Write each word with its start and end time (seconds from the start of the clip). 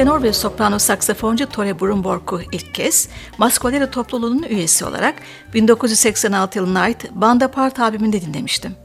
Tenor 0.00 0.22
ve 0.22 0.32
soprano 0.32 0.78
saksafoncu 0.78 1.46
Tore 1.46 1.80
Brumborg'u 1.80 2.40
ilk 2.52 2.74
kez 2.74 3.08
Maskolera 3.38 3.90
topluluğunun 3.90 4.42
üyesi 4.42 4.84
olarak 4.84 5.14
1986 5.54 6.58
yılına 6.58 6.80
ait 6.80 7.10
Banda 7.10 7.50
Part 7.50 7.80
albümünde 7.80 8.20
dinlemiştim. 8.20 8.76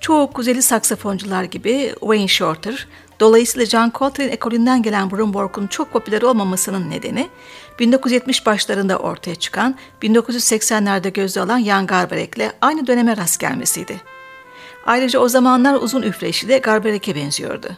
Çoğu 0.00 0.32
kuzeli 0.32 0.62
saksafoncular 0.62 1.44
gibi 1.44 1.94
Wayne 2.00 2.28
Shorter, 2.28 2.88
dolayısıyla 3.20 3.66
John 3.66 3.92
Coltrane 3.94 4.30
ekolünden 4.30 4.82
gelen 4.82 5.10
Brumborg'un 5.10 5.66
çok 5.66 5.92
popüler 5.92 6.22
olmamasının 6.22 6.90
nedeni 6.90 7.28
1970 7.78 8.46
başlarında 8.46 8.98
ortaya 8.98 9.34
çıkan 9.34 9.76
1980'lerde 10.02 11.12
gözde 11.12 11.40
alan 11.40 11.62
Jan 11.62 11.86
Garbarek'le 11.86 12.52
aynı 12.60 12.86
döneme 12.86 13.16
rast 13.16 13.40
gelmesiydi. 13.40 14.00
Ayrıca 14.86 15.20
o 15.20 15.28
zamanlar 15.28 15.74
uzun 15.74 16.02
üfleyişi 16.02 16.48
de 16.48 16.58
Garbarek'e 16.58 17.14
benziyordu. 17.14 17.76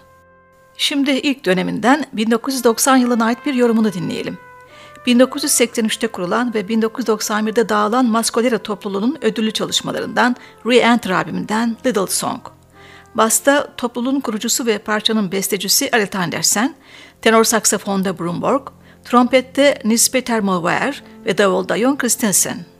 Şimdi 0.76 1.10
ilk 1.10 1.44
döneminden 1.44 2.06
1990 2.12 2.96
yılına 2.96 3.24
ait 3.24 3.46
bir 3.46 3.54
yorumunu 3.54 3.92
dinleyelim. 3.92 4.38
1983'te 5.06 6.06
kurulan 6.06 6.54
ve 6.54 6.60
1991'de 6.60 7.68
dağılan 7.68 8.06
Maskolera 8.06 8.58
topluluğunun 8.58 9.18
ödüllü 9.22 9.50
çalışmalarından 9.50 10.36
Re-Enter 10.66 11.14
albümünden 11.14 11.76
Little 11.86 12.06
Song. 12.06 12.40
Basta 13.14 13.74
topluluğun 13.76 14.20
kurucusu 14.20 14.66
ve 14.66 14.78
parçanın 14.78 15.32
bestecisi 15.32 15.90
Alet 15.92 16.16
Andersen, 16.16 16.74
tenor 17.22 17.44
saksafonda 17.44 18.18
Brumborg, 18.18 18.68
trompette 19.04 19.78
Nils 19.84 20.10
Peter 20.10 20.40
Mover 20.40 21.02
ve 21.26 21.38
davulda 21.38 21.78
Jon 21.78 21.96
Christensen. 21.96 22.73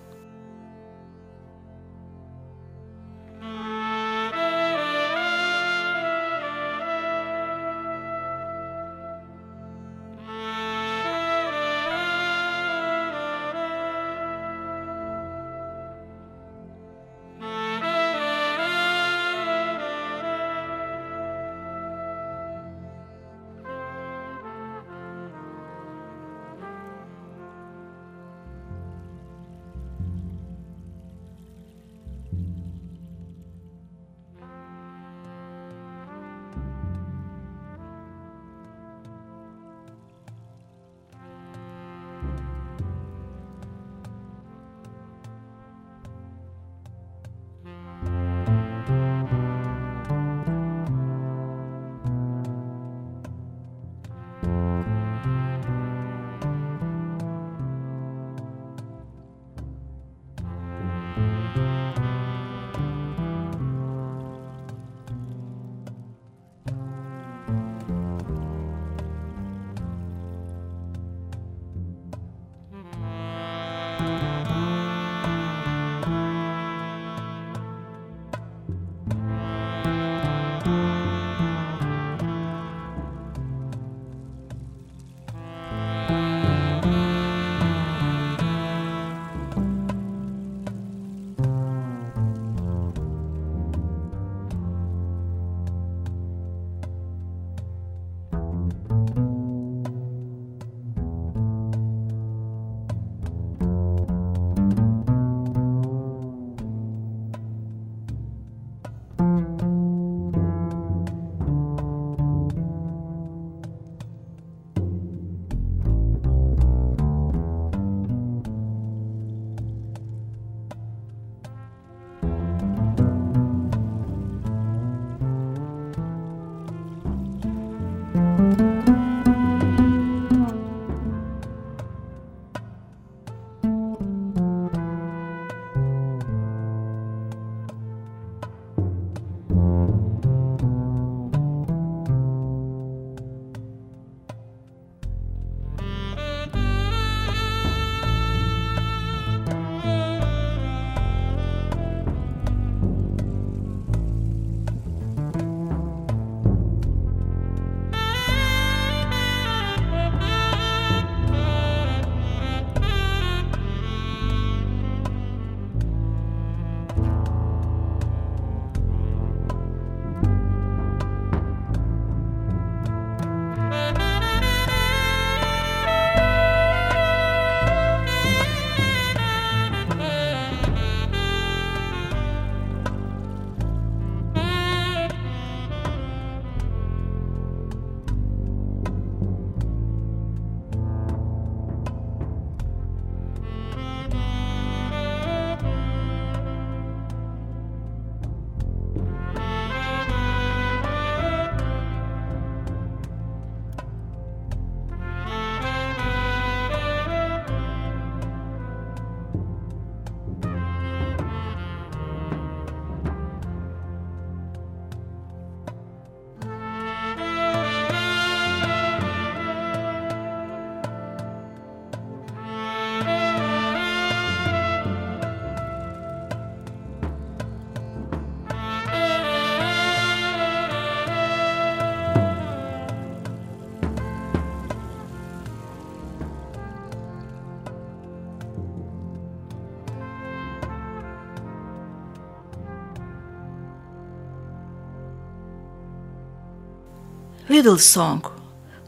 Little 247.65 247.79
Song 247.79 248.25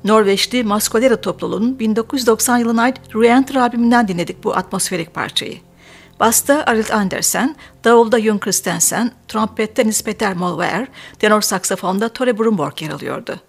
Norveçli 0.05 0.65
Maskolera 0.65 1.21
topluluğunun 1.21 1.79
1990 1.79 2.59
yılına 2.59 2.83
ait 2.83 2.97
Reenter 3.15 3.55
albümünden 3.55 4.09
dinledik 4.09 4.45
bu 4.45 4.57
atmosferik 4.57 5.15
parçayı. 5.15 5.59
Basta 6.21 6.65
Arild 6.67 6.89
Andersen, 6.89 7.57
davulda 7.85 8.21
Jon 8.21 8.39
Christensen, 8.39 9.13
trompette 9.29 9.87
Nispeter 9.87 10.35
Molver, 10.35 10.89
tenor 11.19 11.41
saksafonda 11.41 12.09
Tore 12.09 12.39
Brumborg 12.39 12.83
yer 12.83 12.91
alıyordu. 12.91 13.41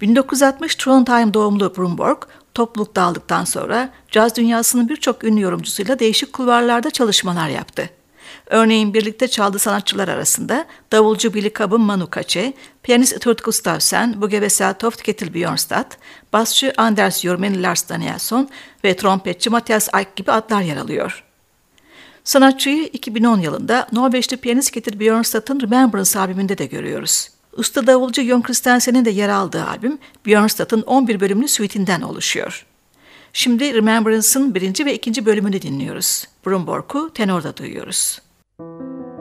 1960 0.00 0.74
Trondheim 0.74 1.34
doğumlu 1.34 1.76
Brumborg, 1.76 2.18
topluluk 2.54 2.96
dağıldıktan 2.96 3.44
sonra 3.44 3.90
caz 4.10 4.36
dünyasının 4.36 4.88
birçok 4.88 5.24
ünlü 5.24 5.40
yorumcusuyla 5.40 5.98
değişik 5.98 6.32
kulvarlarda 6.32 6.90
çalışmalar 6.90 7.48
yaptı. 7.48 7.90
Örneğin 8.46 8.94
birlikte 8.94 9.28
çaldığı 9.28 9.58
sanatçılar 9.58 10.08
arasında 10.08 10.66
davulcu 10.92 11.34
Billy 11.34 11.52
Cobham 11.52 11.80
Manu 11.80 12.04
Katché, 12.04 12.52
piyanist 12.82 13.20
Turt 13.20 13.44
Gustavsen, 13.44 14.22
Bugevesa 14.22 14.72
Toft 14.72 15.02
Ketil 15.02 15.34
Björnstad, 15.34 15.92
basçı 16.32 16.72
Anders 16.76 17.20
Jormen 17.20 17.62
Lars 17.62 17.88
Danielsson 17.88 18.48
ve 18.84 18.96
trompetçi 18.96 19.50
Matthias 19.50 19.88
Eick 19.94 20.16
gibi 20.16 20.32
adlar 20.32 20.62
yer 20.62 20.76
alıyor. 20.76 21.24
Sanatçıyı 22.24 22.86
2010 22.86 23.40
yılında 23.40 23.88
Norveçli 23.92 24.36
piyanist 24.36 24.70
Ketil 24.70 25.00
Björnstad'ın 25.00 25.60
Remembrance 25.60 26.18
albümünde 26.18 26.58
de 26.58 26.66
görüyoruz. 26.66 27.28
Usta 27.52 27.86
davulcu 27.86 28.22
Jon 28.22 28.42
Christensen'in 28.42 29.04
de 29.04 29.10
yer 29.10 29.28
aldığı 29.28 29.64
albüm 29.64 29.98
Björnstad'ın 30.26 30.82
11 30.82 31.20
bölümlü 31.20 31.48
suitinden 31.48 32.00
oluşuyor. 32.00 32.66
Şimdi 33.32 33.74
Remembrance'ın 33.74 34.54
birinci 34.54 34.86
ve 34.86 34.94
ikinci 34.94 35.26
bölümünü 35.26 35.62
dinliyoruz. 35.62 36.24
Brumborg'u 36.46 37.12
tenorda 37.12 37.56
duyuyoruz. 37.56 38.25
Thank 38.58 38.80
you. 38.80 39.15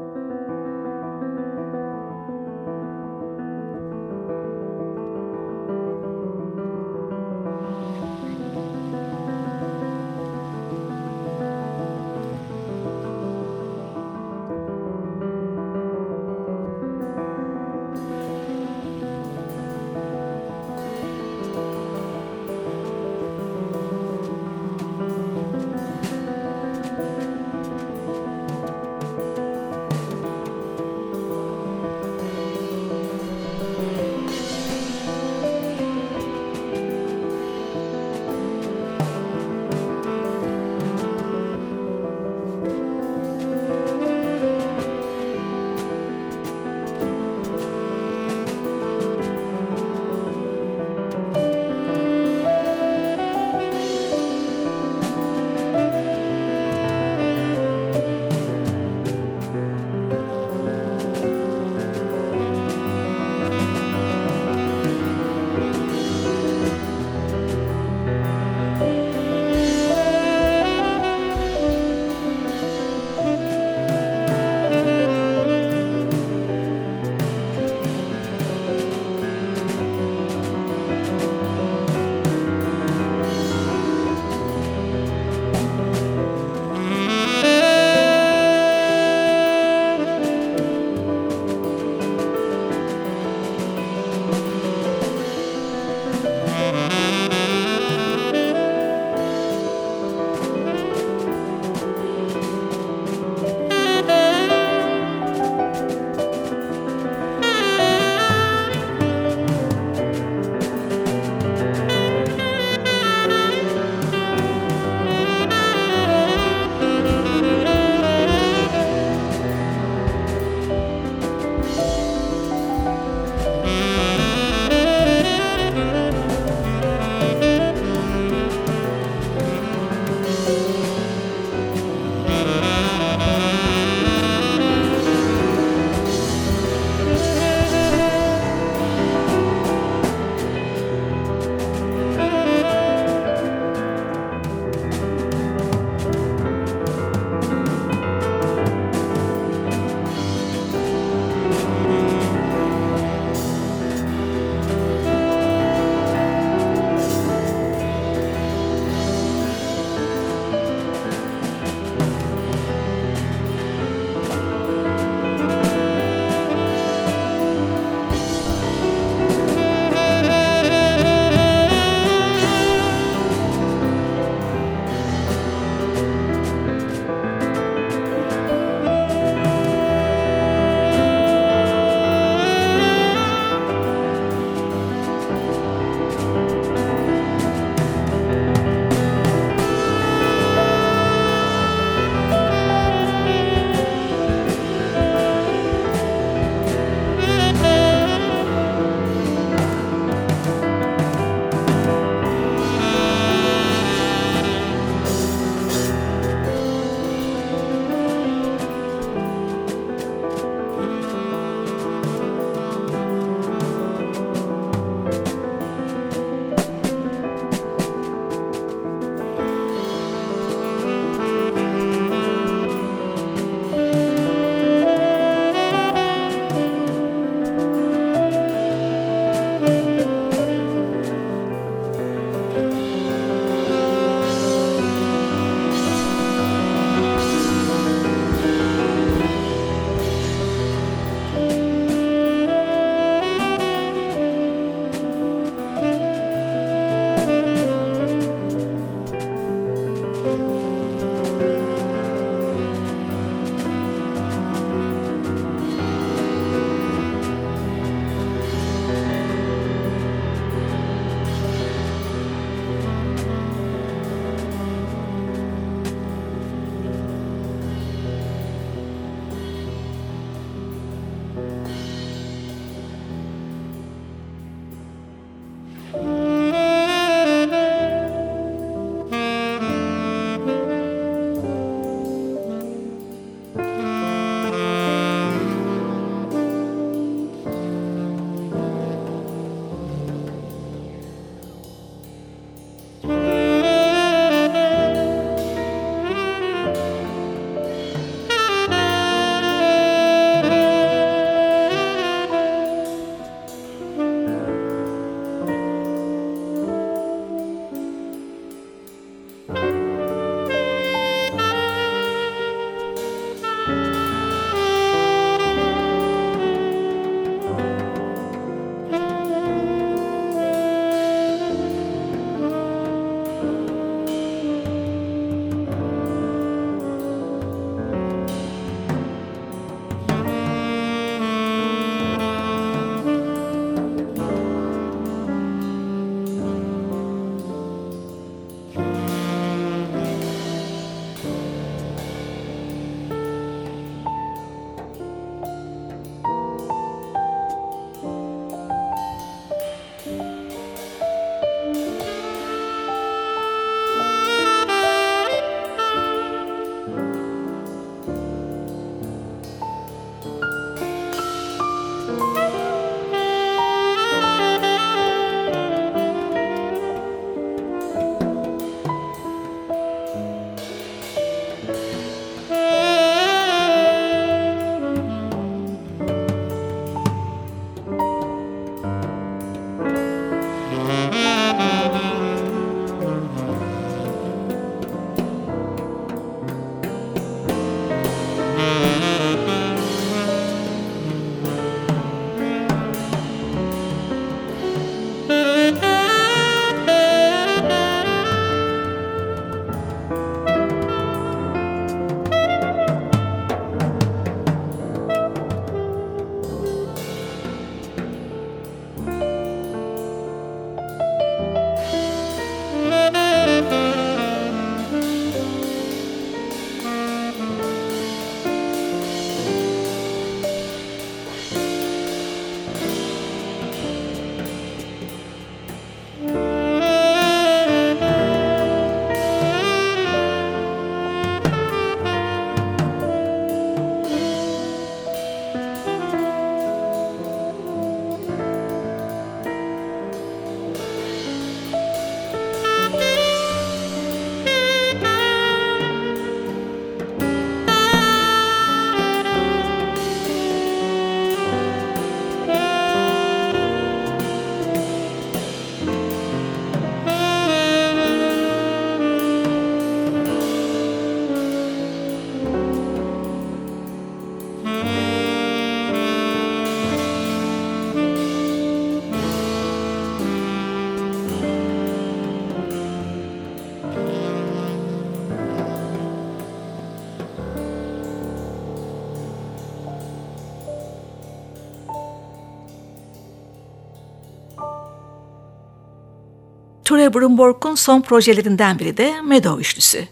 Ture 487.05 487.13
Brumborg'un 487.13 487.75
son 487.75 488.01
projelerinden 488.01 488.79
biri 488.79 488.97
de 488.97 489.21
Meadow 489.21 489.61
üçlüsü. 489.61 490.07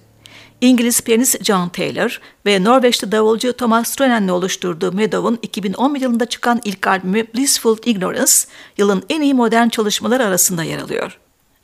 İngiliz 0.61 1.01
piyanist 1.01 1.43
John 1.43 1.69
Taylor 1.69 2.21
ve 2.45 2.63
Norveçli 2.63 3.11
davulcu 3.11 3.53
Thomas 3.53 3.89
Stronen'le 3.89 4.29
oluşturduğu 4.29 4.91
Meadow'un 4.91 5.39
2011 5.41 6.01
yılında 6.01 6.25
çıkan 6.25 6.61
ilk 6.63 6.87
albümü 6.87 7.27
Blissful 7.35 7.77
Ignorance, 7.85 8.31
yılın 8.77 9.03
en 9.09 9.21
iyi 9.21 9.33
modern 9.33 9.69
çalışmaları 9.69 10.25
arasında 10.25 10.63
yer 10.63 10.79
alıyor. 10.79 11.19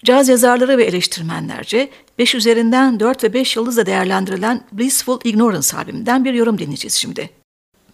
Caz 0.05 0.29
yazarları 0.29 0.77
ve 0.77 0.83
eleştirmenlerce 0.83 1.89
5 2.17 2.36
üzerinden 2.36 3.00
4 3.00 3.24
ve 3.24 3.33
5 3.33 3.55
yıldızla 3.55 3.86
değerlendirilen 3.86 4.63
Blissful 4.71 5.19
Ignorance 5.24 5.77
albümünden 5.77 6.25
bir 6.25 6.33
yorum 6.33 6.57
dinleyeceğiz 6.57 6.93
şimdi. 6.93 7.29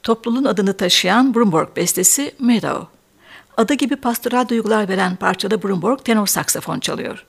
Topluluğun 0.04 0.46
adını 0.46 0.77
taşıyan 0.77 1.36
Brumborg 1.36 1.75
bestesi 1.75 2.32
Meadow. 2.39 2.95
Adı 3.57 3.74
gibi 3.74 3.95
pastoral 3.95 4.47
duygular 4.47 4.89
veren 4.89 5.15
parçada 5.15 5.63
Brumborg 5.63 6.03
tenor 6.03 6.27
saksafon 6.27 6.79
çalıyor. 6.79 7.25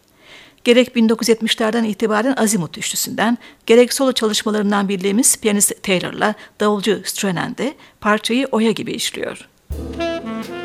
Gerek 0.64 0.96
1970'lerden 0.96 1.84
itibaren 1.84 2.34
Azimut 2.36 2.78
üçlüsünden, 2.78 3.38
gerek 3.66 3.92
solo 3.92 4.12
çalışmalarından 4.12 4.88
bildiğimiz 4.88 5.36
piyanist 5.36 5.82
Taylor'la 5.82 6.34
davulcu 6.60 7.00
Strenen 7.04 7.56
de 7.56 7.74
parçayı 8.00 8.46
oya 8.52 8.70
gibi 8.70 8.92
işliyor. 8.92 9.48
Müzik 9.70 10.55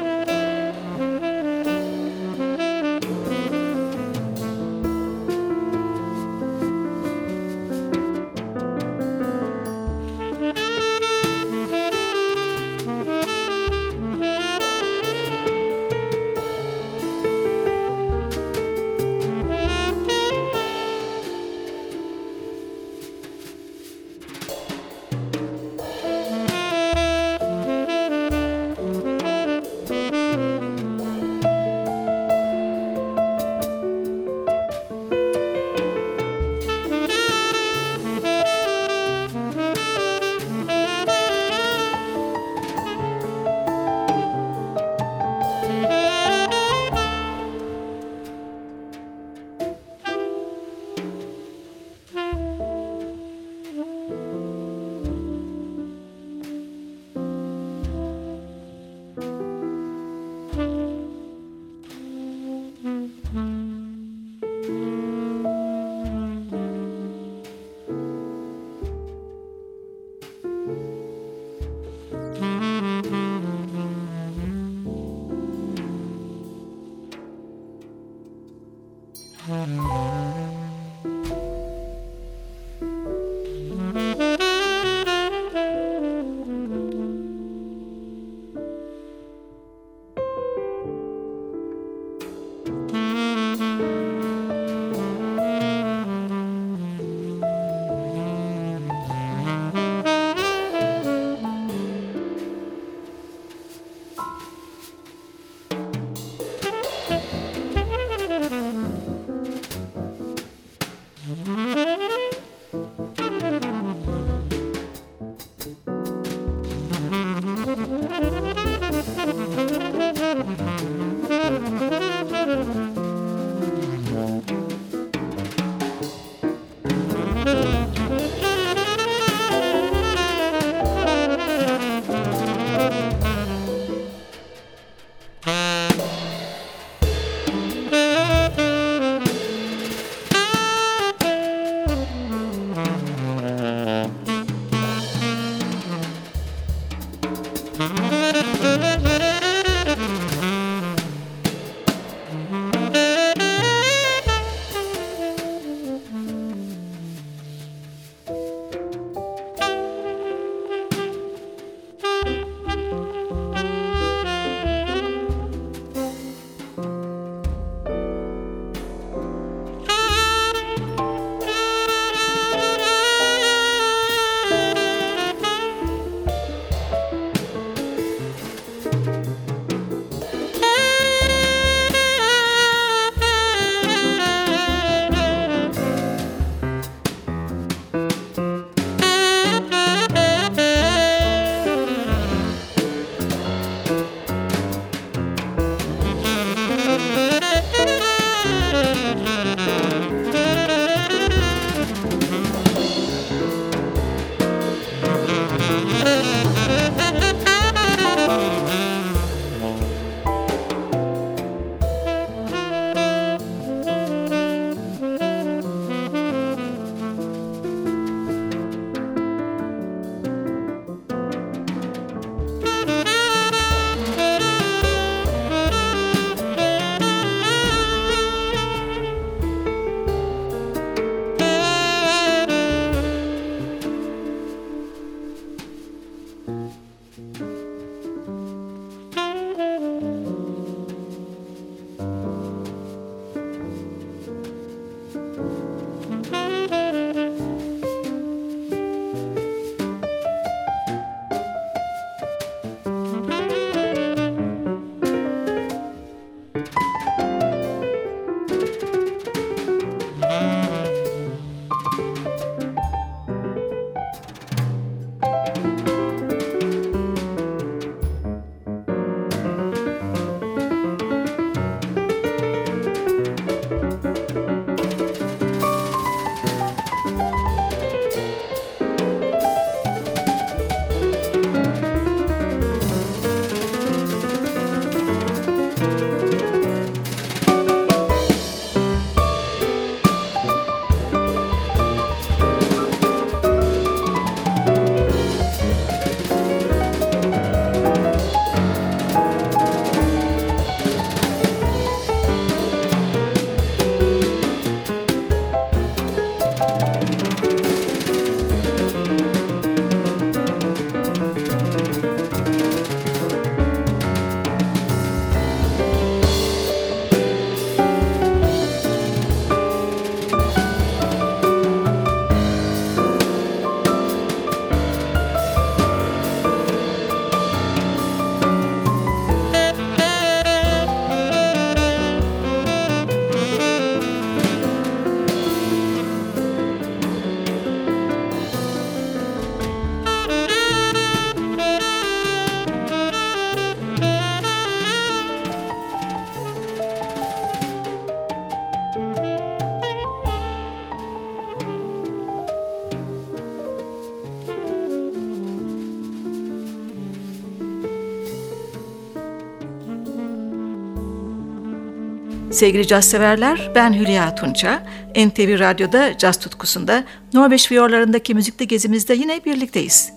Sevgili 362.62 362.88
caz 362.88 363.06
severler, 363.06 363.72
ben 363.76 363.94
Hülya 363.94 364.36
Tunça. 364.36 364.84
NTV 365.16 365.60
Radyo'da 365.60 366.18
caz 366.18 366.40
tutkusunda 366.40 367.04
Norveç 367.34 367.68
fiyorlarındaki 367.68 368.36
müzikli 368.36 368.68
gezimizde 368.68 369.14
yine 369.14 369.46
birlikteyiz. 369.46 370.14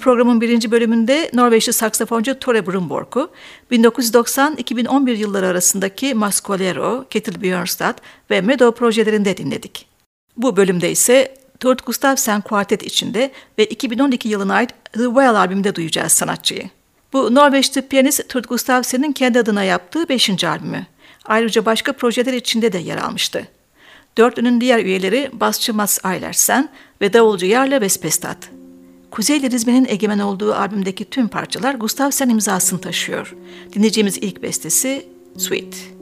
Programın 0.00 0.40
birinci 0.40 0.70
bölümünde 0.70 1.30
Norveçli 1.34 1.72
saksafoncu 1.72 2.38
Tore 2.38 2.66
Brunborg'u 2.66 3.30
1990-2011 3.72 5.10
yılları 5.10 5.46
arasındaki 5.46 6.14
Mascolero, 6.14 7.04
Ketil 7.10 7.42
Björnstad 7.42 7.98
ve 8.30 8.40
Meadow 8.40 8.78
projelerinde 8.78 9.36
dinledik. 9.36 9.86
Bu 10.36 10.56
bölümde 10.56 10.90
ise 10.90 11.34
Tord 11.60 11.78
Gustavsen 11.86 12.40
Quartet 12.40 12.82
içinde 12.82 13.30
ve 13.58 13.64
2012 13.64 14.28
yılına 14.28 14.54
ait 14.54 14.70
The 14.92 15.04
Well 15.04 15.34
albümünde 15.34 15.74
duyacağız 15.74 16.12
sanatçıyı. 16.12 16.70
Bu 17.12 17.34
Norveçli 17.34 17.82
piyanist 17.82 18.28
Tord 18.28 18.44
Gustavsen'in 18.44 19.12
kendi 19.12 19.38
adına 19.38 19.64
yaptığı 19.64 20.08
5. 20.08 20.44
albümü. 20.44 20.86
Ayrıca 21.30 21.64
başka 21.64 21.92
projeler 21.92 22.32
içinde 22.32 22.72
de 22.72 22.78
yer 22.78 22.96
almıştı. 22.96 23.48
Dörtlünün 24.18 24.60
diğer 24.60 24.84
üyeleri 24.84 25.30
basçı 25.32 25.74
Mats 25.74 25.98
Eilersen 26.04 26.68
ve 27.00 27.12
davulcu 27.12 27.46
Jarle 27.46 27.80
Vespestad. 27.80 28.42
Kuzey 29.10 29.42
Lirizme'nin 29.42 29.86
egemen 29.88 30.18
olduğu 30.18 30.54
albümdeki 30.54 31.04
tüm 31.04 31.28
parçalar 31.28 31.74
Gustavsen 31.74 32.28
imzasını 32.28 32.80
taşıyor. 32.80 33.34
Dinleyeceğimiz 33.72 34.18
ilk 34.18 34.42
bestesi 34.42 35.06
Sweet. 35.38 35.99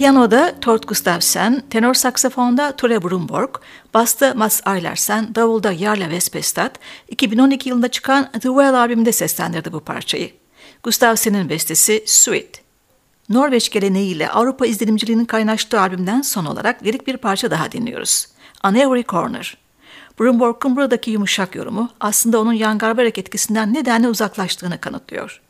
Piyanoda 0.00 0.54
Tord 0.60 0.82
Gustafsson, 0.82 1.62
tenor 1.70 1.94
saksafonda 1.94 2.76
Ture 2.76 3.02
Brumborg, 3.02 3.50
basta 3.94 4.34
Mats 4.34 4.60
Eilersen, 4.66 5.34
davulda 5.34 5.74
Jarle 5.74 6.10
Vespestad, 6.10 6.74
2012 7.08 7.68
yılında 7.68 7.88
çıkan 7.88 8.30
The 8.32 8.40
Well 8.40 8.74
albümünde 8.74 9.12
seslendirdi 9.12 9.72
bu 9.72 9.80
parçayı. 9.80 10.30
Gustafsson'ın 10.82 11.48
bestesi 11.48 12.02
Sweet. 12.06 12.62
Norveç 13.28 13.70
geleneğiyle 13.70 14.30
Avrupa 14.30 14.66
izlenimciliğinin 14.66 15.24
kaynaştığı 15.24 15.80
albümden 15.80 16.22
son 16.22 16.44
olarak 16.44 16.82
lirik 16.82 17.06
bir 17.06 17.16
parça 17.16 17.50
daha 17.50 17.72
dinliyoruz. 17.72 18.26
On 18.64 18.74
Every 18.74 19.04
Corner. 19.04 19.56
Brumborg'un 20.20 20.76
buradaki 20.76 21.10
yumuşak 21.10 21.54
yorumu 21.54 21.90
aslında 22.00 22.40
onun 22.40 22.56
Jan 22.56 22.78
Garbarek 22.78 23.18
etkisinden 23.18 23.74
nedenle 23.74 24.08
uzaklaştığını 24.08 24.80
kanıtlıyor. 24.80 25.40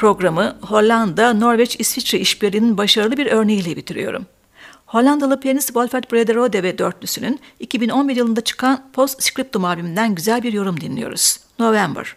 Programı 0.00 0.56
Hollanda, 0.62 1.34
Norveç, 1.34 1.76
İsviçre 1.80 2.18
işbirliğinin 2.18 2.78
başarılı 2.78 3.16
bir 3.16 3.26
örneğiyle 3.26 3.76
bitiriyorum. 3.76 4.26
Hollandalı 4.86 5.40
piyanist 5.40 5.66
Wolfert 5.66 6.12
Brederode 6.12 6.62
ve 6.62 6.78
dörtlüsünün 6.78 7.40
2011 7.58 8.16
yılında 8.16 8.40
çıkan 8.40 8.90
Post 8.92 9.22
Scriptum 9.22 9.64
albümünden 9.64 10.14
güzel 10.14 10.42
bir 10.42 10.52
yorum 10.52 10.80
dinliyoruz. 10.80 11.40
November. 11.58 12.16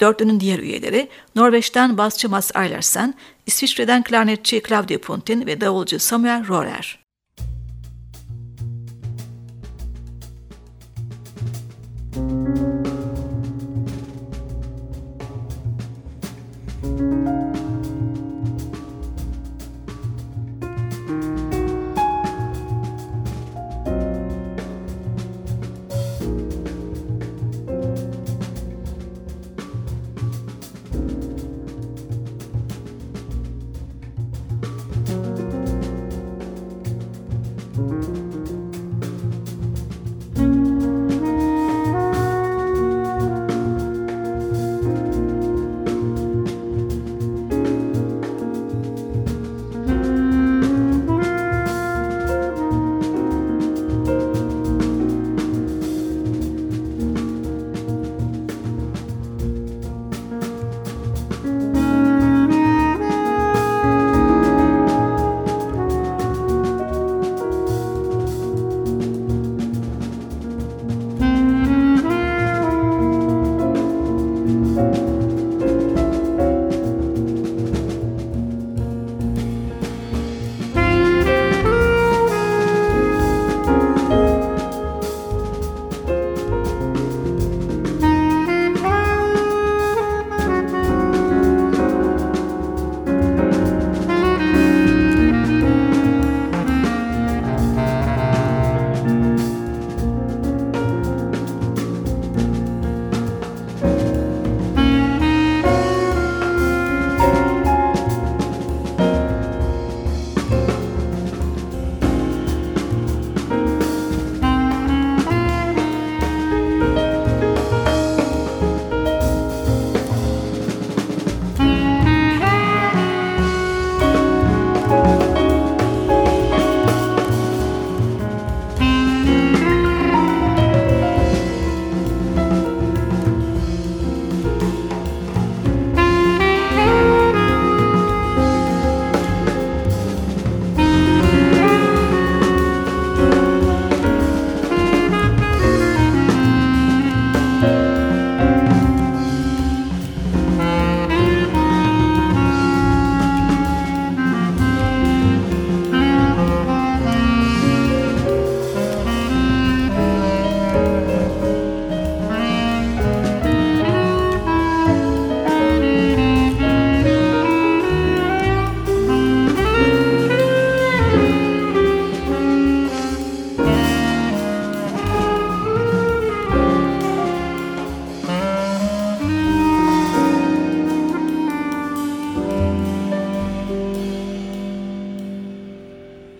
Dörtlünün 0.00 0.40
diğer 0.40 0.58
üyeleri 0.58 1.08
Norveç'ten 1.36 1.98
basçı 1.98 2.28
Mats 2.28 2.50
Eilersen, 2.56 3.14
İsviçre'den 3.46 4.02
klarnetçi 4.02 4.62
Claudio 4.68 4.98
Puntin 4.98 5.46
ve 5.46 5.60
davulcu 5.60 5.98
Samuel 5.98 6.48
Rohrer. 6.48 7.03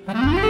Bye. 0.07 0.44